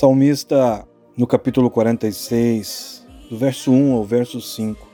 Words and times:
Salmista, 0.00 0.88
no 1.14 1.26
capítulo 1.26 1.68
46, 1.68 3.06
do 3.28 3.36
verso 3.36 3.70
1 3.70 3.96
ao 3.96 4.02
verso 4.02 4.40
5, 4.40 4.88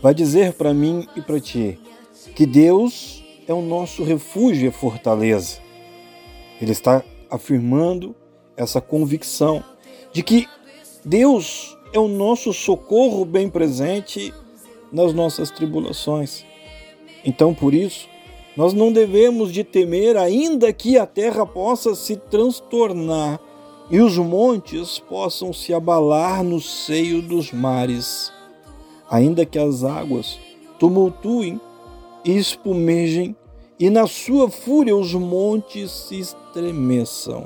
vai 0.00 0.14
dizer 0.14 0.52
para 0.52 0.72
mim 0.72 1.08
e 1.16 1.20
para 1.20 1.40
ti 1.40 1.76
que 2.36 2.46
Deus 2.46 3.24
é 3.48 3.52
o 3.52 3.60
nosso 3.60 4.04
refúgio 4.04 4.68
e 4.68 4.70
fortaleza. 4.70 5.58
Ele 6.62 6.70
está 6.70 7.02
afirmando 7.28 8.14
essa 8.56 8.80
convicção 8.80 9.60
de 10.12 10.22
que 10.22 10.46
Deus 11.04 11.76
é 11.92 11.98
o 11.98 12.06
nosso 12.06 12.52
socorro 12.52 13.24
bem 13.24 13.50
presente 13.50 14.32
nas 14.92 15.12
nossas 15.12 15.50
tribulações. 15.50 16.46
Então, 17.24 17.52
por 17.52 17.74
isso, 17.74 18.08
nós 18.56 18.72
não 18.72 18.92
devemos 18.92 19.52
de 19.52 19.64
temer, 19.64 20.16
ainda 20.16 20.72
que 20.72 20.96
a 20.96 21.06
terra 21.06 21.44
possa 21.44 21.96
se 21.96 22.14
transtornar 22.14 23.40
e 23.90 24.00
os 24.00 24.18
montes 24.18 24.98
possam 24.98 25.52
se 25.52 25.72
abalar 25.72 26.44
no 26.44 26.60
seio 26.60 27.22
dos 27.22 27.52
mares, 27.52 28.32
ainda 29.10 29.46
que 29.46 29.58
as 29.58 29.82
águas 29.82 30.38
tumultuem 30.78 31.60
e 32.24 32.36
espumejem, 32.36 33.34
e 33.80 33.88
na 33.88 34.06
sua 34.06 34.50
fúria 34.50 34.94
os 34.94 35.14
montes 35.14 35.90
se 35.90 36.18
estremeçam. 36.18 37.44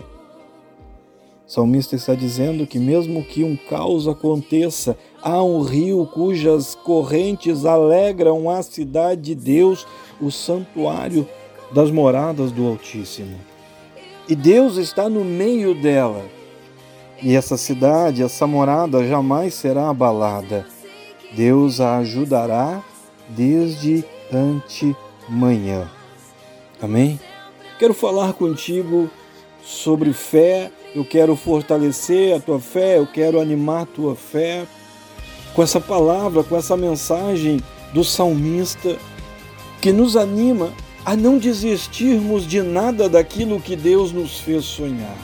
O 1.47 1.53
salmista 1.53 1.95
está 1.95 2.15
dizendo 2.15 2.67
que, 2.67 2.79
mesmo 2.79 3.23
que 3.23 3.45
um 3.45 3.57
caos 3.57 4.09
aconteça, 4.09 4.97
há 5.21 5.43
um 5.43 5.61
rio 5.61 6.07
cujas 6.07 6.75
correntes 6.75 7.67
alegram 7.67 8.49
a 8.49 8.63
cidade 8.63 9.21
de 9.21 9.35
Deus, 9.35 9.87
o 10.21 10.31
santuário 10.31 11.29
das 11.71 11.91
moradas 11.91 12.51
do 12.51 12.67
Altíssimo 12.67 13.52
e 14.29 14.35
Deus 14.35 14.77
está 14.77 15.09
no 15.09 15.25
meio 15.25 15.75
dela. 15.75 16.25
E 17.23 17.35
essa 17.37 17.57
cidade, 17.57 18.23
essa 18.23 18.47
morada 18.47 19.07
jamais 19.07 19.55
será 19.55 19.89
abalada. 19.89 20.67
Deus 21.33 21.81
a 21.81 21.99
ajudará 21.99 22.83
desde 23.29 24.05
antemanhã. 24.33 25.89
Amém? 26.81 27.19
Quero 27.79 27.95
falar 27.95 28.33
contigo 28.33 29.09
sobre 29.63 30.13
fé, 30.13 30.71
eu 30.95 31.05
quero 31.05 31.37
fortalecer 31.37 32.37
a 32.37 32.41
tua 32.41 32.59
fé, 32.59 32.99
eu 32.99 33.07
quero 33.07 33.41
animar 33.41 33.83
a 33.83 33.87
tua 33.87 34.17
fé 34.17 34.67
com 35.55 35.63
essa 35.63 35.81
palavra, 35.81 36.43
com 36.43 36.57
essa 36.57 36.77
mensagem 36.77 37.61
do 37.93 38.03
salmista 38.03 38.97
que 39.81 39.93
nos 39.93 40.17
anima 40.17 40.73
a 41.05 41.17
não 41.17 41.39
desistirmos 41.39 42.47
de 42.47 42.63
nada 42.63 43.09
daquilo 43.09 43.61
que 43.61 43.75
Deus 43.75 44.13
nos 44.13 44.39
fez 44.39 44.65
sonhar. 44.65 45.17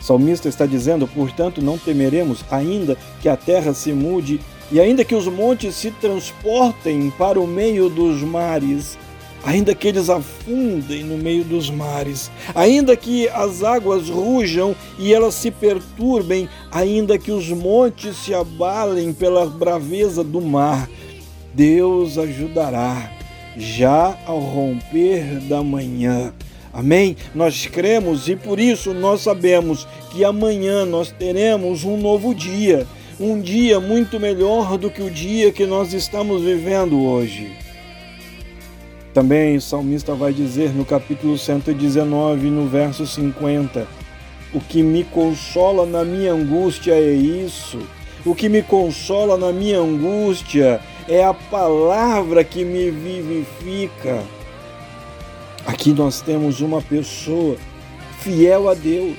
O 0.00 0.04
salmista 0.04 0.48
está 0.48 0.66
dizendo, 0.66 1.06
portanto, 1.06 1.62
não 1.62 1.78
temeremos, 1.78 2.44
ainda 2.50 2.96
que 3.20 3.28
a 3.28 3.36
terra 3.36 3.72
se 3.74 3.92
mude 3.92 4.40
e 4.72 4.80
ainda 4.80 5.04
que 5.04 5.14
os 5.14 5.26
montes 5.26 5.74
se 5.74 5.90
transportem 5.90 7.10
para 7.10 7.40
o 7.40 7.46
meio 7.46 7.88
dos 7.88 8.22
mares, 8.22 8.98
ainda 9.44 9.74
que 9.74 9.88
eles 9.88 10.08
afundem 10.08 11.04
no 11.04 11.18
meio 11.18 11.44
dos 11.44 11.68
mares, 11.68 12.30
ainda 12.54 12.96
que 12.96 13.28
as 13.28 13.62
águas 13.62 14.08
rujam 14.08 14.74
e 14.98 15.12
elas 15.12 15.34
se 15.34 15.50
perturbem, 15.50 16.48
ainda 16.70 17.18
que 17.18 17.30
os 17.30 17.48
montes 17.50 18.16
se 18.16 18.34
abalem 18.34 19.12
pela 19.12 19.44
braveza 19.46 20.24
do 20.24 20.40
mar, 20.40 20.88
Deus 21.54 22.18
ajudará 22.18 23.13
já 23.56 24.16
ao 24.26 24.38
romper 24.38 25.40
da 25.48 25.62
manhã. 25.62 26.32
Amém? 26.72 27.16
Nós 27.34 27.66
cremos 27.66 28.28
e 28.28 28.34
por 28.34 28.58
isso 28.58 28.92
nós 28.92 29.20
sabemos 29.20 29.86
que 30.10 30.24
amanhã 30.24 30.84
nós 30.84 31.10
teremos 31.10 31.84
um 31.84 31.96
novo 31.96 32.34
dia, 32.34 32.86
um 33.20 33.40
dia 33.40 33.78
muito 33.78 34.18
melhor 34.18 34.76
do 34.76 34.90
que 34.90 35.00
o 35.00 35.10
dia 35.10 35.52
que 35.52 35.66
nós 35.66 35.92
estamos 35.92 36.42
vivendo 36.42 37.00
hoje. 37.00 37.52
Também 39.12 39.56
o 39.56 39.60
salmista 39.60 40.12
vai 40.12 40.32
dizer 40.32 40.74
no 40.74 40.84
capítulo 40.84 41.38
119, 41.38 42.50
no 42.50 42.66
verso 42.66 43.06
50: 43.06 43.86
O 44.52 44.60
que 44.60 44.82
me 44.82 45.04
consola 45.04 45.86
na 45.86 46.04
minha 46.04 46.32
angústia 46.32 46.94
é 46.94 47.12
isso. 47.12 47.78
O 48.26 48.34
que 48.34 48.48
me 48.48 48.62
consola 48.62 49.36
na 49.36 49.52
minha 49.52 49.78
angústia 49.78 50.80
é 50.80 50.93
a 51.24 51.34
palavra 51.34 52.42
que 52.42 52.64
me 52.64 52.90
vivifica. 52.90 54.22
Aqui 55.66 55.92
nós 55.92 56.20
temos 56.20 56.60
uma 56.60 56.80
pessoa 56.80 57.56
fiel 58.20 58.68
a 58.68 58.74
Deus. 58.74 59.16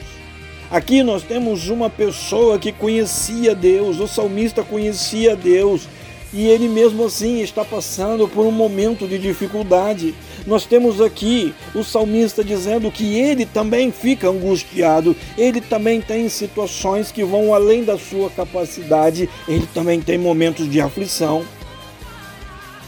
Aqui 0.70 1.04
nós 1.04 1.22
temos 1.22 1.70
uma 1.70 1.90
pessoa 1.90 2.58
que 2.58 2.72
conhecia 2.72 3.54
Deus, 3.54 4.00
o 4.00 4.08
salmista 4.08 4.64
conhecia 4.64 5.36
Deus, 5.36 5.88
e 6.34 6.48
ele 6.48 6.68
mesmo 6.68 7.06
assim 7.06 7.42
está 7.42 7.64
passando 7.64 8.28
por 8.28 8.46
um 8.46 8.52
momento 8.52 9.08
de 9.08 9.18
dificuldade. 9.18 10.14
Nós 10.46 10.66
temos 10.66 11.00
aqui 11.00 11.54
o 11.74 11.84
salmista 11.84 12.44
dizendo 12.44 12.92
que 12.92 13.16
ele 13.16 13.46
também 13.46 13.92
fica 13.92 14.28
angustiado, 14.28 15.16
ele 15.38 15.62
também 15.62 16.02
tem 16.02 16.28
situações 16.30 17.12
que 17.12 17.24
vão 17.24 17.54
além 17.54 17.84
da 17.84 17.98
sua 17.98 18.30
capacidade, 18.30 19.30
ele 19.48 19.68
também 19.74 20.02
tem 20.02 20.18
momentos 20.18 20.70
de 20.70 20.82
aflição. 20.82 21.46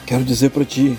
Quero 0.07 0.23
dizer 0.23 0.51
para 0.51 0.63
ti 0.63 0.97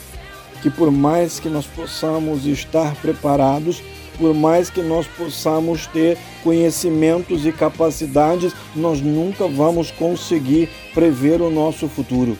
que 0.61 0.69
por 0.69 0.91
mais 0.91 1.41
que 1.41 1.49
nós 1.49 1.65
possamos 1.65 2.45
estar 2.45 2.95
preparados, 2.97 3.83
por 4.19 4.35
mais 4.35 4.69
que 4.69 4.83
nós 4.83 5.07
possamos 5.07 5.87
ter 5.87 6.19
conhecimentos 6.45 7.47
e 7.47 7.51
capacidades, 7.51 8.53
nós 8.77 9.01
nunca 9.01 9.49
vamos 9.49 9.91
conseguir 9.91 10.69
prever 10.93 11.41
o 11.41 11.49
nosso 11.49 11.89
futuro. 11.89 12.37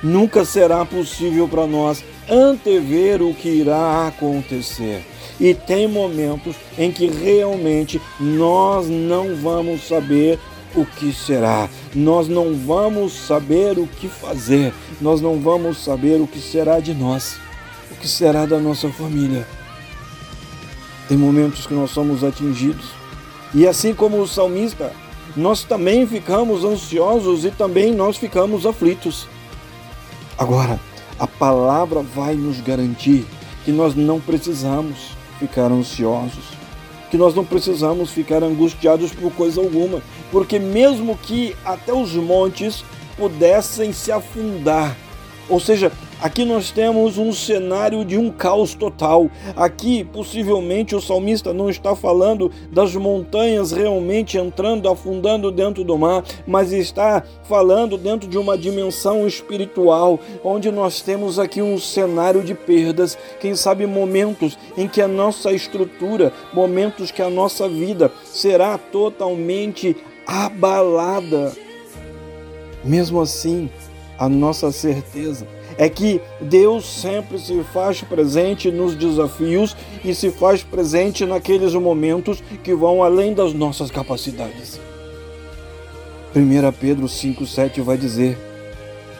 Nunca 0.00 0.44
será 0.44 0.84
possível 0.84 1.48
para 1.48 1.66
nós 1.66 2.04
antever 2.30 3.20
o 3.20 3.34
que 3.34 3.48
irá 3.48 4.06
acontecer. 4.06 5.04
E 5.40 5.54
tem 5.54 5.88
momentos 5.88 6.54
em 6.78 6.92
que 6.92 7.08
realmente 7.08 8.00
nós 8.20 8.88
não 8.88 9.34
vamos 9.34 9.88
saber 9.88 10.38
o 10.76 10.84
que 10.84 11.12
será. 11.12 11.68
Nós 11.94 12.28
não 12.28 12.54
vamos 12.54 13.12
saber 13.12 13.78
o 13.78 13.86
que 13.86 14.08
fazer. 14.08 14.72
Nós 15.00 15.20
não 15.20 15.40
vamos 15.40 15.82
saber 15.82 16.20
o 16.20 16.26
que 16.26 16.38
será 16.38 16.78
de 16.78 16.92
nós, 16.94 17.38
o 17.90 17.94
que 17.96 18.06
será 18.06 18.44
da 18.46 18.58
nossa 18.58 18.88
família. 18.90 19.46
Tem 21.08 21.16
momentos 21.16 21.66
que 21.66 21.74
nós 21.74 21.90
somos 21.90 22.22
atingidos. 22.22 22.86
E 23.54 23.66
assim 23.66 23.94
como 23.94 24.20
o 24.20 24.28
salmista, 24.28 24.92
nós 25.36 25.62
também 25.62 26.06
ficamos 26.06 26.64
ansiosos 26.64 27.44
e 27.44 27.50
também 27.50 27.94
nós 27.94 28.16
ficamos 28.16 28.66
aflitos. 28.66 29.26
Agora, 30.36 30.78
a 31.18 31.26
palavra 31.26 32.02
vai 32.02 32.34
nos 32.34 32.60
garantir 32.60 33.24
que 33.64 33.72
nós 33.72 33.94
não 33.94 34.20
precisamos 34.20 35.16
ficar 35.38 35.70
ansiosos 35.70 36.55
que 37.10 37.16
nós 37.16 37.34
não 37.34 37.44
precisamos 37.44 38.10
ficar 38.10 38.42
angustiados 38.42 39.12
por 39.12 39.32
coisa 39.32 39.60
alguma, 39.60 40.02
porque 40.30 40.58
mesmo 40.58 41.16
que 41.16 41.56
até 41.64 41.92
os 41.92 42.12
montes 42.14 42.84
pudessem 43.16 43.92
se 43.92 44.12
afundar, 44.12 44.96
ou 45.48 45.60
seja, 45.60 45.90
Aqui 46.18 46.46
nós 46.46 46.70
temos 46.70 47.18
um 47.18 47.30
cenário 47.30 48.02
de 48.02 48.16
um 48.16 48.30
caos 48.30 48.74
total. 48.74 49.30
Aqui, 49.54 50.02
possivelmente, 50.02 50.96
o 50.96 51.00
salmista 51.00 51.52
não 51.52 51.68
está 51.68 51.94
falando 51.94 52.50
das 52.72 52.94
montanhas 52.96 53.70
realmente 53.70 54.38
entrando, 54.38 54.88
afundando 54.88 55.52
dentro 55.52 55.84
do 55.84 55.98
mar, 55.98 56.24
mas 56.46 56.72
está 56.72 57.22
falando 57.44 57.98
dentro 57.98 58.26
de 58.26 58.38
uma 58.38 58.56
dimensão 58.56 59.26
espiritual, 59.26 60.18
onde 60.42 60.72
nós 60.72 61.02
temos 61.02 61.38
aqui 61.38 61.60
um 61.60 61.78
cenário 61.78 62.42
de 62.42 62.54
perdas, 62.54 63.18
quem 63.38 63.54
sabe 63.54 63.86
momentos 63.86 64.58
em 64.74 64.88
que 64.88 65.02
a 65.02 65.08
nossa 65.08 65.52
estrutura, 65.52 66.32
momentos 66.50 67.10
que 67.10 67.20
a 67.20 67.28
nossa 67.28 67.68
vida 67.68 68.10
será 68.24 68.78
totalmente 68.78 69.94
abalada. 70.26 71.52
Mesmo 72.82 73.20
assim, 73.20 73.68
a 74.18 74.30
nossa 74.30 74.72
certeza 74.72 75.46
é 75.78 75.88
que 75.88 76.20
Deus 76.40 76.86
sempre 76.86 77.38
se 77.38 77.62
faz 77.72 78.02
presente 78.02 78.70
nos 78.70 78.94
desafios 78.94 79.76
e 80.04 80.14
se 80.14 80.30
faz 80.30 80.62
presente 80.62 81.26
naqueles 81.26 81.74
momentos 81.74 82.42
que 82.62 82.74
vão 82.74 83.02
além 83.02 83.34
das 83.34 83.52
nossas 83.52 83.90
capacidades. 83.90 84.80
1 86.34 86.72
Pedro 86.80 87.06
5,7 87.06 87.82
vai 87.82 87.96
dizer: 87.96 88.38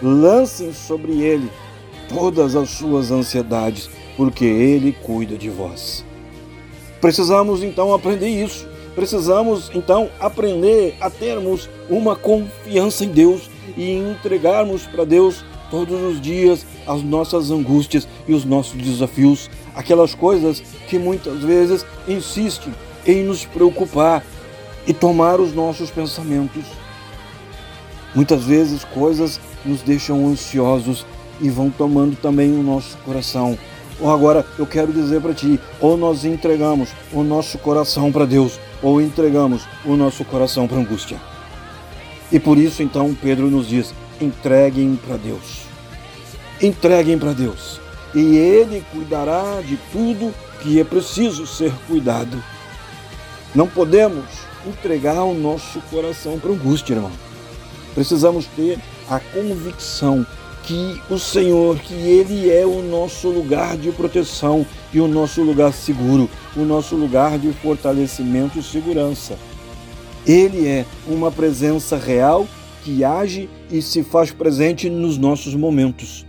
lancem 0.02 0.72
sobre 0.72 1.20
ele 1.22 1.50
todas 2.08 2.54
as 2.54 2.70
suas 2.70 3.10
ansiedades, 3.10 3.90
porque 4.16 4.44
ele 4.44 4.92
cuida 4.92 5.36
de 5.36 5.48
vós. 5.48 6.04
Precisamos 7.00 7.62
então 7.62 7.92
aprender 7.92 8.28
isso. 8.28 8.66
Precisamos 8.94 9.70
então 9.74 10.08
aprender 10.18 10.96
a 11.00 11.10
termos 11.10 11.68
uma 11.90 12.16
confiança 12.16 13.04
em 13.04 13.08
Deus 13.08 13.50
e 13.76 13.92
entregarmos 13.92 14.86
para 14.86 15.04
Deus 15.04 15.44
todos 15.70 16.00
os 16.02 16.20
dias 16.20 16.66
as 16.86 17.02
nossas 17.02 17.50
angústias 17.50 18.06
e 18.26 18.32
os 18.32 18.44
nossos 18.44 18.80
desafios, 18.80 19.50
aquelas 19.74 20.14
coisas 20.14 20.60
que 20.88 20.98
muitas 20.98 21.40
vezes 21.40 21.84
insistem 22.08 22.72
em 23.06 23.24
nos 23.24 23.44
preocupar. 23.44 24.22
e 24.86 24.94
tomar 24.94 25.40
os 25.40 25.52
nossos 25.52 25.90
pensamentos. 25.90 26.62
Muitas 28.14 28.44
vezes 28.44 28.84
coisas 28.84 29.40
nos 29.64 29.82
deixam 29.82 30.28
ansiosos 30.28 31.04
e 31.40 31.50
vão 31.50 31.70
tomando 31.70 32.16
também 32.16 32.52
o 32.52 32.62
nosso 32.62 32.96
coração. 32.98 33.58
Ou 34.00 34.10
agora 34.10 34.46
eu 34.58 34.66
quero 34.66 34.92
dizer 34.92 35.20
para 35.20 35.34
ti, 35.34 35.58
ou 35.80 35.96
nós 35.96 36.24
entregamos 36.24 36.90
o 37.12 37.22
nosso 37.22 37.58
coração 37.58 38.12
para 38.12 38.24
Deus, 38.24 38.60
ou 38.82 39.00
entregamos 39.00 39.66
o 39.84 39.96
nosso 39.96 40.24
coração 40.24 40.68
para 40.68 40.78
angústia. 40.78 41.18
E 42.30 42.38
por 42.38 42.58
isso 42.58 42.82
então 42.82 43.14
Pedro 43.20 43.50
nos 43.50 43.68
diz: 43.68 43.92
entreguem 44.20 44.96
para 44.96 45.16
Deus. 45.16 45.62
Entreguem 46.60 47.18
para 47.18 47.32
Deus. 47.32 47.80
E 48.14 48.36
Ele 48.36 48.84
cuidará 48.92 49.60
de 49.60 49.76
tudo 49.92 50.34
que 50.62 50.80
é 50.80 50.84
preciso 50.84 51.46
ser 51.46 51.72
cuidado. 51.86 52.42
Não 53.54 53.66
podemos 53.66 54.24
entregar 54.66 55.22
o 55.22 55.34
nosso 55.34 55.80
coração 55.90 56.38
para 56.38 56.50
angústia, 56.50 56.94
irmão. 56.94 57.12
Precisamos 57.94 58.46
ter 58.56 58.78
a 59.08 59.20
convicção 59.20 60.26
que 60.64 61.00
o 61.08 61.18
Senhor, 61.18 61.78
que 61.78 61.94
Ele 61.94 62.50
é 62.50 62.66
o 62.66 62.82
nosso 62.82 63.28
lugar 63.28 63.76
de 63.76 63.92
proteção 63.92 64.66
e 64.92 65.00
o 65.00 65.06
nosso 65.06 65.42
lugar 65.42 65.72
seguro, 65.72 66.28
o 66.56 66.60
nosso 66.60 66.96
lugar 66.96 67.38
de 67.38 67.52
fortalecimento 67.52 68.58
e 68.58 68.62
segurança. 68.62 69.38
Ele 70.26 70.66
é 70.66 70.84
uma 71.06 71.30
presença 71.30 71.96
real 71.96 72.48
que 72.86 73.02
age 73.02 73.50
e 73.68 73.82
se 73.82 74.04
faz 74.04 74.30
presente 74.30 74.88
nos 74.88 75.18
nossos 75.18 75.56
momentos. 75.56 76.24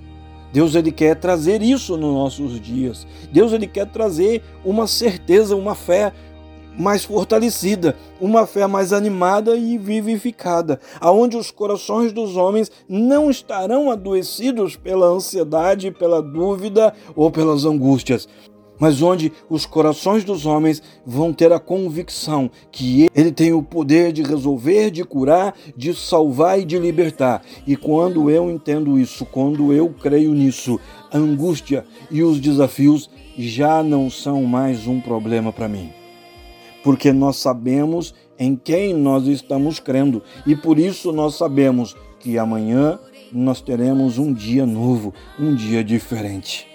Deus 0.51 0.74
ele 0.74 0.92
quer 0.92 1.15
trazer 1.15 1.62
isso 1.62 1.95
nos 1.95 2.12
nossos 2.12 2.59
dias. 2.59 3.06
Deus 3.31 3.54
ele 3.54 3.68
quer 3.68 3.86
trazer 3.86 4.42
uma 4.65 4.88
certeza, 4.88 5.56
uma 5.56 5.75
fé 5.75 6.12
mais 6.75 7.04
fortalecida, 7.04 7.95
uma 8.19 8.48
fé 8.48 8.65
mais 8.65 8.92
animada 8.92 9.56
e 9.56 9.77
vivificada, 9.77 10.80
aonde 11.00 11.38
os 11.38 11.51
corações 11.51 12.12
dos 12.12 12.36
homens 12.36 12.71
não 12.89 13.30
estarão 13.30 13.92
adoecidos 13.92 14.75
pela 14.75 15.06
ansiedade, 15.06 15.92
pela 15.92 16.24
dúvida 16.24 16.92
ou 17.15 17.30
pelas 17.30 17.65
angústias, 17.65 18.27
mas 18.79 19.01
onde 19.01 19.31
os 19.50 19.65
corações 19.65 20.24
dos 20.24 20.45
homens 20.45 20.81
vão 21.06 21.33
ter 21.33 21.51
a 21.51 21.59
convicção 21.59 22.50
que 22.71 23.07
ele 23.13 23.31
tem 23.31 23.53
o 23.53 23.63
poder 23.63 24.12
de 24.12 24.24
resolver, 24.24 24.91
de 24.91 25.03
curar, 25.03 25.56
de 25.75 25.94
salvar 25.94 26.59
e 26.59 26.65
de 26.65 26.77
libertar. 26.77 27.41
E 27.65 27.75
quando 27.75 28.29
eu 28.29 28.50
entendo 28.50 29.00
isso, 29.00 29.25
quando 29.25 29.74
eu 29.74 29.89
creio 29.89 30.33
nisso, 30.33 30.79
a 31.12 31.18
angústia 31.18 31.85
e 32.12 32.24
os 32.24 32.39
desafios 32.39 33.09
já 33.38 33.83
não 33.83 34.09
são 34.09 34.44
mais 34.44 34.88
um 34.88 35.00
problema 35.00 35.51
para 35.51 35.68
mim 35.68 35.91
porque 36.88 37.12
nós 37.12 37.35
sabemos 37.35 38.15
em 38.39 38.56
quem 38.56 38.94
nós 38.94 39.27
estamos 39.27 39.77
crendo 39.77 40.24
e 40.45 40.56
por 40.56 40.79
isso 40.79 41.12
nós 41.12 41.35
sabemos 41.35 41.97
que 42.18 42.38
amanhã 42.38 42.97
nós 43.29 43.59
teremos 43.59 44.18
um 44.18 44.31
dia 44.31 44.65
novo, 44.65 45.13
um 45.38 45.53
dia 45.53 45.83
diferente. 45.83 46.65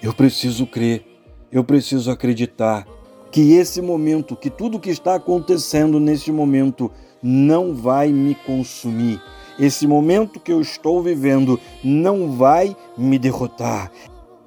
Eu 0.00 0.14
preciso 0.14 0.64
crer, 0.64 1.04
eu 1.50 1.64
preciso 1.64 2.10
acreditar 2.10 2.86
que 3.32 3.54
esse 3.54 3.82
momento, 3.82 4.36
que 4.36 4.48
tudo 4.48 4.78
que 4.78 4.90
está 4.90 5.16
acontecendo 5.16 5.98
nesse 5.98 6.30
momento 6.30 6.90
não 7.20 7.74
vai 7.74 8.08
me 8.12 8.34
consumir. 8.34 9.20
Esse 9.58 9.88
momento 9.88 10.38
que 10.38 10.52
eu 10.52 10.60
estou 10.60 11.02
vivendo 11.02 11.58
não 11.82 12.30
vai 12.30 12.76
me 12.96 13.18
derrotar. 13.18 13.90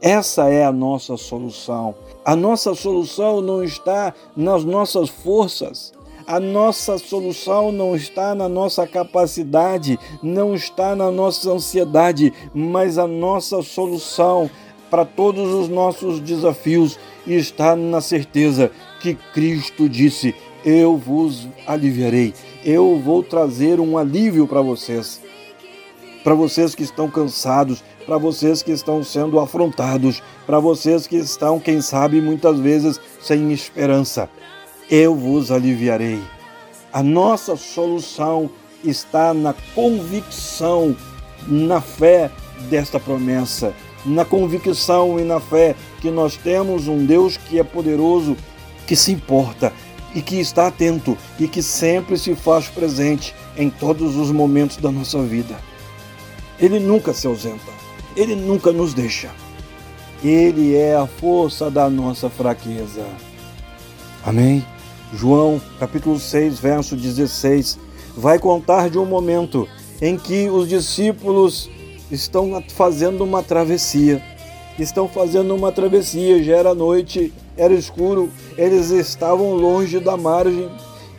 Essa 0.01 0.49
é 0.49 0.63
a 0.63 0.71
nossa 0.71 1.17
solução. 1.17 1.95
A 2.23 2.33
nossa 2.33 2.73
solução 2.73 3.41
não 3.41 3.61
está 3.61 4.13
nas 4.35 4.63
nossas 4.63 5.09
forças. 5.09 5.91
A 6.25 6.39
nossa 6.39 6.97
solução 6.97 7.73
não 7.73 7.93
está 7.93 8.33
na 8.33 8.47
nossa 8.47 8.87
capacidade, 8.87 9.99
não 10.23 10.55
está 10.55 10.95
na 10.95 11.11
nossa 11.11 11.51
ansiedade, 11.51 12.31
mas 12.53 12.97
a 12.97 13.05
nossa 13.05 13.61
solução 13.61 14.49
para 14.91 15.05
todos 15.05 15.53
os 15.53 15.69
nossos 15.69 16.19
desafios 16.19 16.99
está 17.25 17.77
na 17.77 18.01
certeza 18.01 18.69
que 18.99 19.15
Cristo 19.33 19.87
disse: 19.87 20.35
Eu 20.65 20.97
vos 20.97 21.47
aliviarei, 21.65 22.33
eu 22.63 22.99
vou 22.99 23.23
trazer 23.23 23.79
um 23.79 23.97
alívio 23.97 24.45
para 24.45 24.61
vocês. 24.61 25.21
Para 26.25 26.35
vocês 26.35 26.75
que 26.75 26.83
estão 26.83 27.09
cansados, 27.09 27.83
para 28.05 28.17
vocês 28.17 28.61
que 28.61 28.71
estão 28.71 29.03
sendo 29.03 29.39
afrontados, 29.39 30.21
para 30.45 30.59
vocês 30.59 31.07
que 31.07 31.15
estão, 31.15 31.59
quem 31.59 31.81
sabe, 31.81 32.21
muitas 32.21 32.59
vezes 32.59 32.99
sem 33.19 33.51
esperança. 33.51 34.29
Eu 34.89 35.15
vos 35.15 35.51
aliviarei. 35.51 36.21
A 36.93 37.01
nossa 37.01 37.55
solução 37.55 38.51
está 38.83 39.33
na 39.33 39.55
convicção, 39.73 40.95
na 41.47 41.79
fé 41.79 42.29
desta 42.69 42.99
promessa, 42.99 43.73
na 44.05 44.25
convicção 44.25 45.19
e 45.19 45.23
na 45.23 45.39
fé 45.39 45.75
que 45.99 46.09
nós 46.09 46.37
temos 46.37 46.87
um 46.87 47.05
Deus 47.05 47.37
que 47.37 47.59
é 47.59 47.63
poderoso, 47.63 48.35
que 48.87 48.95
se 48.95 49.11
importa 49.11 49.71
e 50.13 50.21
que 50.21 50.39
está 50.39 50.67
atento 50.67 51.17
e 51.39 51.47
que 51.47 51.61
sempre 51.61 52.17
se 52.17 52.35
faz 52.35 52.67
presente 52.67 53.33
em 53.57 53.69
todos 53.69 54.15
os 54.15 54.31
momentos 54.31 54.77
da 54.77 54.91
nossa 54.91 55.21
vida. 55.21 55.55
Ele 56.59 56.79
nunca 56.79 57.13
se 57.13 57.27
ausenta. 57.27 57.71
Ele 58.15 58.35
nunca 58.35 58.71
nos 58.71 58.93
deixa. 58.93 59.31
Ele 60.23 60.75
é 60.75 60.95
a 60.95 61.07
força 61.07 61.71
da 61.71 61.89
nossa 61.89 62.29
fraqueza. 62.29 63.05
Amém? 64.23 64.63
João, 65.13 65.61
capítulo 65.79 66.19
6, 66.19 66.59
verso 66.59 66.95
16, 66.95 67.79
vai 68.15 68.37
contar 68.37 68.89
de 68.89 68.97
um 68.97 69.05
momento 69.05 69.67
em 70.01 70.17
que 70.17 70.49
os 70.49 70.69
discípulos 70.69 71.69
estão 72.11 72.61
fazendo 72.67 73.23
uma 73.23 73.41
travessia. 73.41 74.21
Estão 74.77 75.07
fazendo 75.07 75.55
uma 75.55 75.71
travessia, 75.71 76.43
já 76.43 76.57
era 76.57 76.73
noite, 76.73 77.33
era 77.57 77.73
escuro, 77.73 78.29
eles 78.57 78.89
estavam 78.89 79.53
longe 79.53 79.99
da 79.99 80.17
margem 80.17 80.69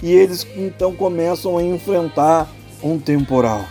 e 0.02 0.12
eles 0.12 0.46
então 0.56 0.94
começam 0.94 1.56
a 1.58 1.62
enfrentar 1.62 2.50
um 2.82 2.98
temporal. 2.98 3.64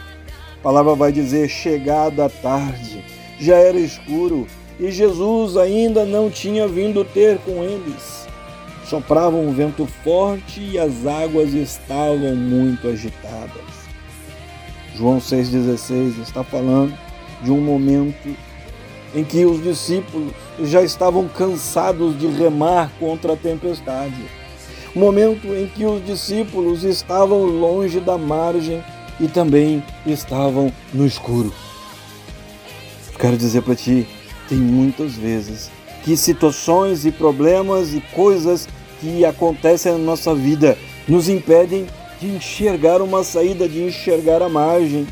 A 0.60 0.64
palavra 0.64 0.96
vai 0.96 1.12
dizer 1.12 1.50
chegada 1.50 2.30
tarde 2.30 3.04
já 3.40 3.56
era 3.56 3.78
escuro 3.78 4.48
e 4.80 4.92
Jesus 4.92 5.58
ainda 5.58 6.06
não 6.06 6.30
tinha 6.30 6.68
vindo 6.68 7.04
ter 7.04 7.40
com 7.40 7.64
eles. 7.64 8.28
Soprava 8.86 9.36
um 9.36 9.52
vento 9.52 9.88
forte 10.04 10.62
e 10.62 10.78
as 10.78 11.06
águas 11.06 11.54
estavam 11.54 12.36
muito 12.36 12.88
agitadas. 12.88 13.82
João 14.96 15.18
6,16 15.18 16.22
está 16.22 16.44
falando 16.44 16.94
de 17.42 17.52
um 17.52 17.62
momento 17.62 18.36
em 19.14 19.24
que 19.24 19.46
os 19.46 19.62
discípulos 19.62 20.32
já 20.64 20.82
estavam 20.82 21.28
cansados 21.28 22.18
de 22.18 22.28
remar 22.28 22.92
contra 23.00 23.34
a 23.34 23.38
tempestade. 23.38 24.24
Momento 24.96 25.48
em 25.48 25.68
que 25.68 25.86
os 25.86 26.06
discípulos 26.06 26.84
estavam 26.84 27.44
longe 27.44 28.00
da 28.00 28.18
margem 28.18 28.84
e 29.20 29.28
também 29.28 29.84
estavam 30.06 30.72
no 30.94 31.06
escuro. 31.06 31.54
Quero 33.20 33.38
dizer 33.38 33.62
para 33.62 33.76
ti, 33.76 34.08
tem 34.50 34.58
muitas 34.58 35.14
vezes 35.14 35.70
que 36.04 36.18
situações 36.18 37.06
e 37.06 37.12
problemas 37.12 37.94
e 37.94 38.02
coisas 38.14 38.68
que 39.00 39.24
acontecem 39.24 39.92
na 39.94 39.98
nossa 40.00 40.34
vida 40.34 40.78
nos 41.08 41.30
impedem 41.30 41.86
de 42.20 42.28
enxergar 42.28 43.02
uma 43.02 43.24
saída, 43.24 43.68
de 43.68 43.84
enxergar 43.84 44.42
a 44.42 44.50
margem. 44.50 45.08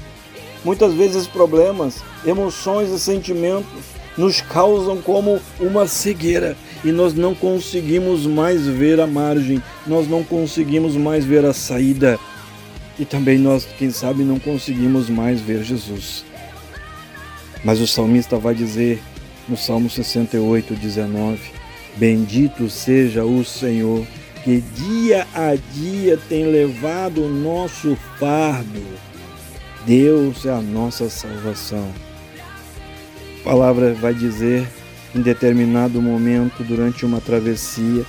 Muitas 0.64 0.94
vezes 0.94 1.28
problemas, 1.28 2.04
emoções 2.26 2.90
e 2.90 3.00
sentimentos 3.00 4.00
nos 4.18 4.42
causam 4.42 5.02
como 5.02 5.40
uma 5.60 5.88
cegueira 5.88 6.58
e 6.84 6.92
nós 6.92 7.14
não 7.14 7.34
conseguimos 7.34 8.26
mais 8.26 8.66
ver 8.66 9.00
a 9.00 9.08
margem, 9.08 9.64
nós 9.88 10.08
não 10.08 10.24
conseguimos 10.24 10.96
mais 10.96 11.24
ver 11.24 11.46
a 11.46 11.54
saída 11.54 12.20
e 13.00 13.06
também 13.06 13.38
nós, 13.38 13.66
quem 13.78 13.90
sabe, 13.92 14.24
não 14.24 14.38
conseguimos 14.38 15.10
mais 15.10 15.40
ver 15.40 15.64
Jesus. 15.64 16.26
Mas 17.64 17.80
o 17.80 17.88
salmista 17.88 18.38
vai 18.38 18.54
dizer 18.54 19.02
no 19.48 19.56
Salmo 19.56 19.90
68, 19.90 20.76
19: 20.76 21.40
Bendito 21.96 22.70
seja 22.70 23.24
o 23.24 23.44
Senhor, 23.46 24.06
que 24.44 24.62
dia 24.76 25.26
a 25.34 25.56
dia 25.74 26.20
tem 26.28 26.46
levado 26.46 27.24
o 27.24 27.30
nosso 27.30 27.98
fardo. 28.20 28.84
Deus 29.86 30.46
é 30.46 30.52
a 30.52 30.62
nossa 30.62 31.10
salvação. 31.10 31.88
A 33.42 33.44
palavra 33.44 33.94
vai 33.94 34.14
dizer, 34.14 34.68
em 35.16 35.22
determinado 35.22 36.02
momento, 36.02 36.64
durante 36.64 37.06
uma 37.06 37.22
travessia, 37.22 38.06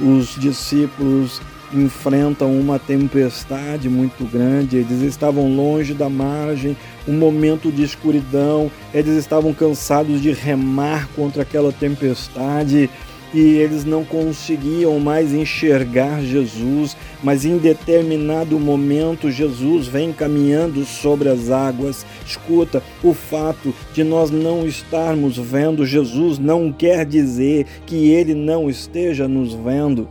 os 0.00 0.34
discípulos 0.38 1.40
enfrentam 1.72 2.56
uma 2.56 2.78
tempestade 2.78 3.88
muito 3.88 4.24
grande, 4.24 4.76
eles 4.76 5.00
estavam 5.02 5.54
longe 5.54 5.94
da 5.94 6.08
margem, 6.08 6.76
um 7.06 7.14
momento 7.14 7.72
de 7.72 7.82
escuridão, 7.82 8.70
eles 8.92 9.16
estavam 9.16 9.52
cansados 9.52 10.20
de 10.20 10.30
remar 10.32 11.08
contra 11.16 11.42
aquela 11.42 11.72
tempestade 11.72 12.88
e 13.34 13.56
eles 13.56 13.84
não 13.84 14.04
conseguiam 14.04 15.00
mais 15.00 15.34
enxergar 15.34 16.22
Jesus, 16.22 16.96
mas 17.20 17.44
em 17.44 17.58
determinado 17.58 18.60
momento 18.60 19.28
Jesus 19.28 19.88
vem 19.88 20.12
caminhando 20.12 20.84
sobre 20.84 21.28
as 21.28 21.50
águas. 21.50 22.06
Escuta, 22.24 22.80
o 23.02 23.12
fato 23.12 23.74
de 23.92 24.04
nós 24.04 24.30
não 24.30 24.64
estarmos 24.64 25.36
vendo 25.36 25.84
Jesus 25.84 26.38
não 26.38 26.72
quer 26.72 27.04
dizer 27.04 27.66
que 27.84 28.08
ele 28.12 28.34
não 28.34 28.70
esteja 28.70 29.26
nos 29.26 29.52
vendo. 29.52 30.08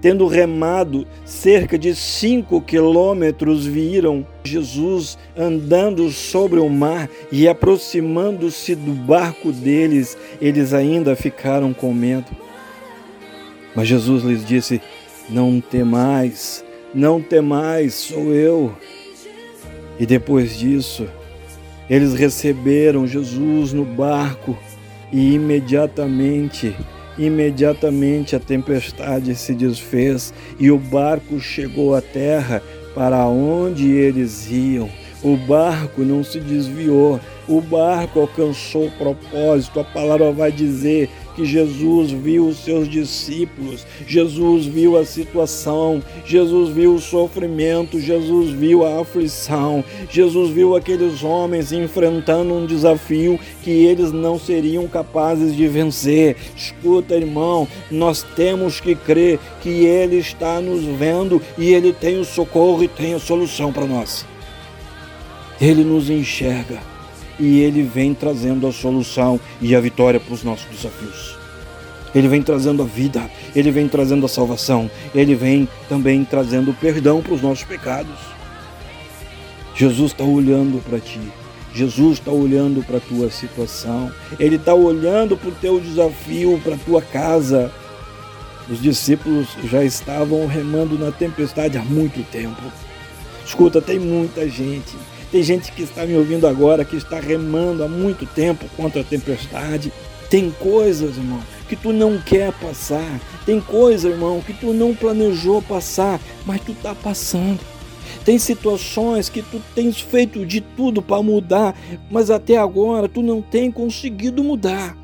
Tendo 0.00 0.26
remado 0.26 1.06
cerca 1.24 1.78
de 1.78 1.94
cinco 1.94 2.60
quilômetros, 2.60 3.64
viram 3.66 4.26
Jesus 4.42 5.16
andando 5.36 6.10
sobre 6.10 6.58
o 6.58 6.68
mar 6.68 7.08
e 7.30 7.46
aproximando-se 7.46 8.74
do 8.74 8.92
barco 8.92 9.52
deles, 9.52 10.18
eles 10.40 10.74
ainda 10.74 11.14
ficaram 11.14 11.72
com 11.72 11.92
medo. 11.92 12.26
Mas 13.74 13.88
Jesus 13.88 14.22
lhes 14.22 14.46
disse: 14.46 14.80
Não 15.28 15.60
temais, 15.60 16.64
não 16.94 17.20
temais, 17.20 17.94
sou 17.94 18.32
eu. 18.32 18.74
E 19.98 20.06
depois 20.06 20.58
disso, 20.58 21.06
eles 21.88 22.14
receberam 22.14 23.06
Jesus 23.06 23.72
no 23.72 23.84
barco 23.84 24.56
e 25.12 25.34
imediatamente, 25.34 26.74
imediatamente 27.16 28.34
a 28.34 28.40
tempestade 28.40 29.34
se 29.34 29.54
desfez 29.54 30.32
e 30.58 30.70
o 30.70 30.78
barco 30.78 31.38
chegou 31.38 31.94
à 31.94 32.00
terra 32.00 32.62
para 32.94 33.26
onde 33.26 33.90
eles 33.90 34.48
iam. 34.50 34.88
O 35.22 35.36
barco 35.36 36.02
não 36.02 36.22
se 36.22 36.38
desviou, 36.38 37.20
o 37.48 37.60
barco 37.60 38.20
alcançou 38.20 38.86
o 38.86 38.90
propósito. 38.92 39.80
A 39.80 39.84
palavra 39.84 40.32
vai 40.32 40.50
dizer 40.50 41.10
que 41.34 41.44
Jesus 41.44 42.10
viu 42.10 42.46
os 42.46 42.58
seus 42.58 42.88
discípulos, 42.88 43.84
Jesus 44.06 44.66
viu 44.66 44.96
a 44.96 45.04
situação, 45.04 46.02
Jesus 46.24 46.70
viu 46.70 46.94
o 46.94 47.00
sofrimento, 47.00 48.00
Jesus 48.00 48.50
viu 48.50 48.84
a 48.84 49.00
aflição, 49.00 49.84
Jesus 50.08 50.50
viu 50.50 50.76
aqueles 50.76 51.22
homens 51.22 51.72
enfrentando 51.72 52.54
um 52.54 52.66
desafio 52.66 53.38
que 53.62 53.70
eles 53.70 54.12
não 54.12 54.38
seriam 54.38 54.86
capazes 54.86 55.54
de 55.54 55.66
vencer. 55.66 56.36
Escuta, 56.56 57.14
irmão, 57.14 57.66
nós 57.90 58.22
temos 58.36 58.80
que 58.80 58.94
crer 58.94 59.38
que 59.60 59.84
Ele 59.84 60.16
está 60.16 60.60
nos 60.60 60.84
vendo 60.84 61.42
e 61.58 61.72
Ele 61.72 61.92
tem 61.92 62.18
o 62.18 62.24
socorro 62.24 62.84
e 62.84 62.88
tem 62.88 63.14
a 63.14 63.18
solução 63.18 63.72
para 63.72 63.86
nós. 63.86 64.24
Ele 65.60 65.82
nos 65.82 66.10
enxerga 66.10 66.93
e 67.38 67.60
ele 67.60 67.82
vem 67.82 68.14
trazendo 68.14 68.66
a 68.66 68.72
solução 68.72 69.40
e 69.60 69.74
a 69.74 69.80
vitória 69.80 70.20
para 70.20 70.34
os 70.34 70.42
nossos 70.42 70.66
desafios. 70.66 71.36
Ele 72.14 72.28
vem 72.28 72.42
trazendo 72.42 72.82
a 72.82 72.86
vida, 72.86 73.28
ele 73.56 73.70
vem 73.70 73.88
trazendo 73.88 74.24
a 74.24 74.28
salvação, 74.28 74.90
ele 75.14 75.34
vem 75.34 75.68
também 75.88 76.24
trazendo 76.24 76.70
o 76.70 76.74
perdão 76.74 77.20
para 77.20 77.34
os 77.34 77.42
nossos 77.42 77.64
pecados. 77.64 78.18
Jesus 79.74 80.12
está 80.12 80.22
olhando 80.22 80.80
para 80.88 81.00
ti, 81.00 81.20
Jesus 81.74 82.18
está 82.18 82.30
olhando 82.30 82.84
para 82.84 82.98
a 82.98 83.00
tua 83.00 83.28
situação, 83.30 84.12
Ele 84.38 84.54
está 84.54 84.72
olhando 84.72 85.36
para 85.36 85.48
o 85.48 85.54
teu 85.54 85.80
desafio, 85.80 86.60
para 86.62 86.76
a 86.76 86.78
tua 86.78 87.02
casa. 87.02 87.72
Os 88.70 88.80
discípulos 88.80 89.48
já 89.64 89.82
estavam 89.82 90.46
remando 90.46 90.96
na 90.96 91.10
tempestade 91.10 91.76
há 91.76 91.82
muito 91.82 92.24
tempo. 92.30 92.62
Escuta, 93.44 93.82
tem 93.82 93.98
muita 93.98 94.48
gente 94.48 94.96
tem 95.34 95.42
gente 95.42 95.72
que 95.72 95.82
está 95.82 96.06
me 96.06 96.14
ouvindo 96.14 96.46
agora 96.46 96.84
que 96.84 96.94
está 96.94 97.18
remando 97.18 97.82
há 97.82 97.88
muito 97.88 98.24
tempo 98.24 98.66
contra 98.76 99.00
a 99.00 99.04
tempestade. 99.04 99.92
Tem 100.30 100.48
coisas, 100.48 101.16
irmão, 101.16 101.40
que 101.68 101.74
tu 101.74 101.92
não 101.92 102.18
quer 102.18 102.52
passar. 102.52 103.20
Tem 103.44 103.60
coisas, 103.60 104.12
irmão, 104.12 104.40
que 104.40 104.52
tu 104.52 104.72
não 104.72 104.94
planejou 104.94 105.60
passar, 105.60 106.20
mas 106.46 106.60
tu 106.60 106.70
está 106.70 106.94
passando. 106.94 107.58
Tem 108.24 108.38
situações 108.38 109.28
que 109.28 109.42
tu 109.42 109.60
tens 109.74 110.00
feito 110.00 110.46
de 110.46 110.60
tudo 110.60 111.02
para 111.02 111.20
mudar, 111.20 111.76
mas 112.08 112.30
até 112.30 112.56
agora 112.56 113.08
tu 113.08 113.20
não 113.20 113.42
tem 113.42 113.72
conseguido 113.72 114.44
mudar. 114.44 114.96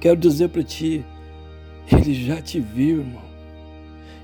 Quero 0.00 0.16
dizer 0.16 0.48
para 0.48 0.64
ti, 0.64 1.04
ele 1.92 2.26
já 2.26 2.42
te 2.42 2.58
viu, 2.58 3.02
irmão. 3.02 3.22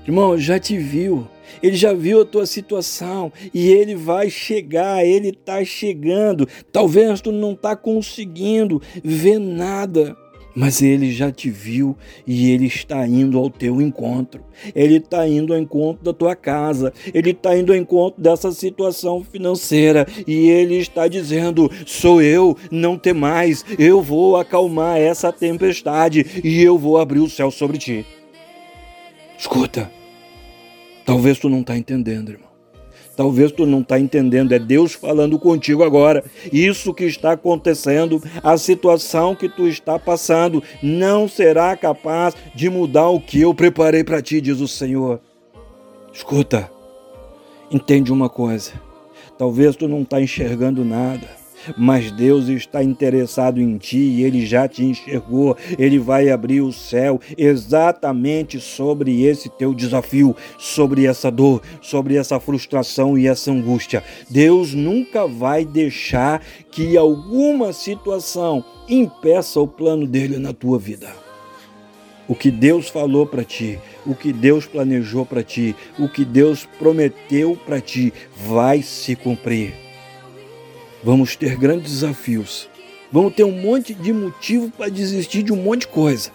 Irmão, 0.07 0.37
já 0.37 0.59
te 0.59 0.77
viu. 0.77 1.27
Ele 1.63 1.75
já 1.75 1.93
viu 1.93 2.21
a 2.21 2.25
tua 2.25 2.45
situação 2.45 3.31
e 3.53 3.67
ele 3.69 3.95
vai 3.95 4.29
chegar, 4.29 5.05
ele 5.05 5.29
está 5.29 5.63
chegando. 5.63 6.47
Talvez 6.71 7.21
tu 7.21 7.31
não 7.31 7.53
está 7.53 7.75
conseguindo 7.75 8.81
ver 9.03 9.39
nada, 9.39 10.15
mas 10.55 10.81
ele 10.81 11.11
já 11.11 11.31
te 11.31 11.49
viu 11.49 11.95
e 12.25 12.51
ele 12.51 12.65
está 12.67 13.07
indo 13.07 13.37
ao 13.37 13.49
teu 13.49 13.81
encontro. 13.81 14.43
Ele 14.75 14.97
está 14.97 15.27
indo 15.27 15.53
ao 15.53 15.59
encontro 15.59 16.03
da 16.03 16.13
tua 16.13 16.35
casa, 16.35 16.93
ele 17.13 17.31
está 17.31 17.57
indo 17.57 17.73
ao 17.73 17.77
encontro 17.77 18.21
dessa 18.21 18.51
situação 18.51 19.23
financeira 19.23 20.07
e 20.27 20.49
ele 20.49 20.75
está 20.77 21.07
dizendo: 21.07 21.69
Sou 21.85 22.21
eu, 22.21 22.55
não 22.71 22.97
tem 22.97 23.13
mais, 23.13 23.65
eu 23.77 24.01
vou 24.01 24.37
acalmar 24.37 24.97
essa 24.97 25.31
tempestade 25.31 26.41
e 26.43 26.61
eu 26.61 26.77
vou 26.77 26.97
abrir 26.97 27.19
o 27.19 27.29
céu 27.29 27.49
sobre 27.49 27.77
ti. 27.77 28.05
Escuta. 29.37 29.91
Talvez 31.05 31.37
tu 31.37 31.49
não 31.49 31.61
está 31.61 31.77
entendendo, 31.77 32.31
irmão. 32.31 32.49
Talvez 33.15 33.51
tu 33.51 33.65
não 33.65 33.79
está 33.79 33.97
entendendo, 33.97 34.51
é 34.51 34.59
Deus 34.59 34.93
falando 34.93 35.39
contigo 35.39 35.83
agora. 35.83 36.23
Isso 36.51 36.93
que 36.93 37.05
está 37.05 37.31
acontecendo, 37.31 38.21
a 38.43 38.57
situação 38.57 39.33
que 39.33 39.47
tu 39.47 39.67
está 39.67 39.97
passando, 39.97 40.61
não 40.83 41.27
será 41.27 41.77
capaz 41.77 42.35
de 42.53 42.69
mudar 42.69 43.09
o 43.09 43.21
que 43.21 43.39
eu 43.39 43.53
preparei 43.53 44.03
para 44.03 44.21
ti, 44.21 44.41
diz 44.41 44.59
o 44.59 44.67
Senhor. 44.67 45.21
Escuta, 46.11 46.69
entende 47.71 48.11
uma 48.11 48.27
coisa. 48.27 48.73
Talvez 49.37 49.75
tu 49.75 49.87
não 49.87 50.01
está 50.01 50.21
enxergando 50.21 50.83
nada 50.83 51.44
mas 51.77 52.11
Deus 52.11 52.47
está 52.47 52.83
interessado 52.83 53.61
em 53.61 53.77
ti 53.77 53.97
e 53.97 54.23
ele 54.23 54.45
já 54.45 54.67
te 54.67 54.83
enxergou. 54.83 55.57
Ele 55.77 55.99
vai 55.99 56.29
abrir 56.29 56.61
o 56.61 56.71
céu 56.71 57.19
exatamente 57.37 58.59
sobre 58.59 59.23
esse 59.23 59.49
teu 59.49 59.73
desafio, 59.73 60.35
sobre 60.57 61.05
essa 61.05 61.31
dor, 61.31 61.61
sobre 61.81 62.15
essa 62.15 62.39
frustração 62.39 63.17
e 63.17 63.27
essa 63.27 63.51
angústia. 63.51 64.03
Deus 64.29 64.73
nunca 64.73 65.27
vai 65.27 65.65
deixar 65.65 66.41
que 66.71 66.97
alguma 66.97 67.73
situação 67.73 68.63
impeça 68.87 69.59
o 69.59 69.67
plano 69.67 70.05
dele 70.05 70.37
na 70.37 70.53
tua 70.53 70.77
vida. 70.77 71.09
O 72.27 72.33
que 72.33 72.49
Deus 72.49 72.89
falou 72.89 73.25
para 73.27 73.43
ti, 73.43 73.77
o 74.03 74.15
que 74.15 74.33
Deus 74.33 74.65
planejou 74.65 75.25
para 75.25 75.43
ti, 75.43 75.75
o 75.99 76.09
que 76.09 76.25
Deus 76.25 76.67
prometeu 76.79 77.55
para 77.65 77.79
ti 77.79 78.11
vai 78.35 78.81
se 78.81 79.15
cumprir 79.15 79.84
vamos 81.05 81.35
ter 81.35 81.55
grandes 81.55 81.91
desafios. 81.91 82.67
Vamos 83.11 83.35
ter 83.35 83.43
um 83.43 83.61
monte 83.61 83.93
de 83.93 84.11
motivo 84.11 84.71
para 84.71 84.89
desistir 84.89 85.43
de 85.43 85.53
um 85.53 85.55
monte 85.55 85.81
de 85.81 85.87
coisa. 85.87 86.31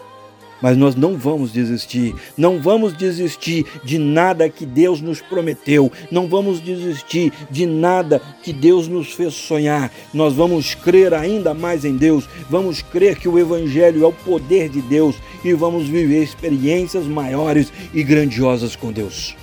Mas 0.62 0.76
nós 0.76 0.94
não 0.94 1.16
vamos 1.16 1.52
desistir, 1.52 2.14
não 2.36 2.60
vamos 2.60 2.92
desistir 2.92 3.64
de 3.82 3.98
nada 3.98 4.48
que 4.48 4.66
Deus 4.66 5.00
nos 5.00 5.20
prometeu, 5.20 5.90
não 6.10 6.28
vamos 6.28 6.60
desistir 6.60 7.32
de 7.50 7.64
nada 7.64 8.20
que 8.42 8.52
Deus 8.52 8.86
nos 8.86 9.10
fez 9.12 9.32
sonhar. 9.32 9.90
Nós 10.12 10.34
vamos 10.34 10.74
crer 10.74 11.14
ainda 11.14 11.54
mais 11.54 11.84
em 11.84 11.96
Deus, 11.96 12.28
vamos 12.48 12.82
crer 12.82 13.16
que 13.16 13.28
o 13.28 13.38
Evangelho 13.38 14.04
é 14.04 14.06
o 14.06 14.12
poder 14.12 14.68
de 14.68 14.82
Deus 14.82 15.16
e 15.42 15.54
vamos 15.54 15.88
viver 15.88 16.22
experiências 16.22 17.06
maiores 17.06 17.72
e 17.94 18.04
grandiosas 18.04 18.76
com 18.76 18.92
Deus. 18.92 19.34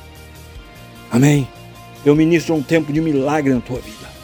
Amém? 1.11 1.47
Eu 2.05 2.15
ministro 2.15 2.53
um 2.53 2.61
tempo 2.61 2.93
de 2.93 3.01
milagre 3.01 3.51
na 3.51 3.59
tua 3.59 3.79
vida. 3.79 4.16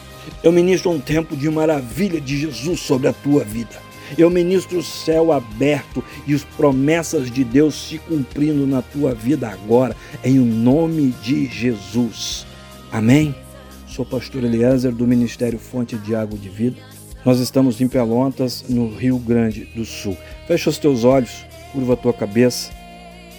Eu 0.43 0.51
ministro 0.51 0.91
um 0.91 0.99
tempo 0.99 1.35
de 1.35 1.49
maravilha 1.49 2.19
de 2.19 2.37
Jesus 2.37 2.79
sobre 2.79 3.07
a 3.07 3.13
tua 3.13 3.43
vida. 3.43 3.81
Eu 4.17 4.29
ministro 4.29 4.79
o 4.79 4.83
céu 4.83 5.31
aberto 5.31 6.03
e 6.27 6.33
as 6.33 6.43
promessas 6.43 7.31
de 7.31 7.43
Deus 7.43 7.73
se 7.73 7.97
cumprindo 7.97 8.67
na 8.67 8.81
tua 8.81 9.13
vida 9.13 9.49
agora, 9.49 9.95
em 10.23 10.39
o 10.39 10.45
nome 10.45 11.13
de 11.23 11.47
Jesus. 11.47 12.45
Amém? 12.91 13.33
Sou 13.87 14.05
pastor 14.05 14.43
Eliezer 14.43 14.91
do 14.91 15.07
Ministério 15.07 15.57
Fonte 15.57 15.95
de 15.97 16.15
Água 16.15 16.37
de 16.37 16.49
Vida. 16.49 16.77
Nós 17.25 17.39
estamos 17.39 17.79
em 17.79 17.87
Pelotas, 17.87 18.65
no 18.67 18.93
Rio 18.93 19.17
Grande 19.17 19.65
do 19.75 19.85
Sul. 19.85 20.17
Fecha 20.47 20.69
os 20.69 20.77
teus 20.77 21.03
olhos, 21.03 21.45
curva 21.71 21.93
a 21.93 21.97
tua 21.97 22.13
cabeça. 22.13 22.71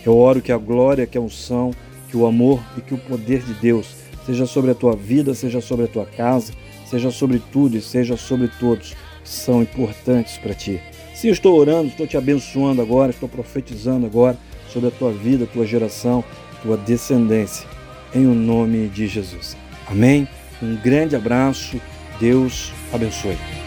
Eu 0.05 0.17
oro 0.17 0.41
que 0.41 0.51
a 0.51 0.59
glória, 0.59 1.07
que 1.07 1.19
a 1.19 1.21
unção, 1.21 1.71
que 2.09 2.17
o 2.17 2.27
amor 2.27 2.61
e 2.79 2.81
que 2.81 2.95
o 2.95 2.99
poder 2.99 3.43
de 3.43 3.53
Deus 3.55 3.95
seja 4.25 4.47
sobre 4.47 4.71
a 4.71 4.75
tua 4.75 4.97
vida, 4.97 5.35
seja 5.35 5.61
sobre 5.61 5.85
a 5.85 5.89
tua 5.89 6.07
casa, 6.07 6.53
seja 6.85 7.11
sobre 7.11 7.41
tudo 7.53 7.77
e 7.77 7.81
seja 7.81 8.17
sobre 8.17 8.49
todos 8.61 8.95
que 9.23 9.29
são 9.29 9.63
importantes 9.63 10.39
para 10.39 10.55
ti. 10.55 10.81
Se 11.15 11.29
estou 11.29 11.59
orando, 11.59 11.89
estou 11.89 12.07
te 12.07 12.17
abençoando 12.17 12.83
agora, 12.83 13.11
estou 13.11 13.29
profetizando 13.29 14.07
agora 14.07 14.37
sobre 14.69 14.89
a 14.89 14.93
tua 14.93 15.13
vida, 15.13 15.47
tua 15.47 15.65
geração, 15.65 16.25
tua 16.63 16.77
descendência, 16.77 17.67
em 18.15 18.27
o 18.27 18.35
nome 18.35 18.89
de 18.89 19.07
Jesus. 19.07 19.57
Amém? 19.87 20.29
Um 20.63 20.77
grande 20.77 21.15
abraço, 21.15 21.81
Deus 22.19 22.73
abençoe. 22.93 23.64